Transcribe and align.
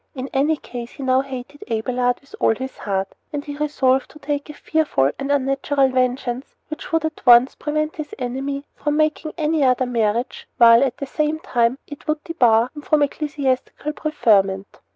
In 0.15 0.29
any 0.33 0.57
case, 0.57 0.93
he 0.93 1.03
now 1.03 1.21
hated 1.21 1.63
Abelard 1.69 2.21
with 2.21 2.33
all 2.39 2.55
his 2.55 2.75
heart; 2.75 3.09
and 3.31 3.45
he 3.45 3.55
resolved 3.55 4.09
to 4.09 4.17
take 4.17 4.49
a 4.49 4.53
fearful 4.55 5.11
and 5.19 5.31
unnatural 5.31 5.89
vengeance 5.89 6.55
which 6.69 6.91
would 6.91 7.05
at 7.05 7.23
once 7.23 7.53
prevent 7.53 7.97
his 7.97 8.15
enemy 8.17 8.65
from 8.73 8.97
making 8.97 9.33
any 9.37 9.63
other 9.63 9.85
marriage, 9.85 10.47
while 10.57 10.83
at 10.83 10.97
the 10.97 11.05
same 11.05 11.37
time 11.37 11.77
it 11.85 12.07
would 12.07 12.23
debar 12.23 12.71
him 12.75 12.81
from 12.81 13.03
ecclesiastical 13.03 13.93
preferment. 13.93 14.79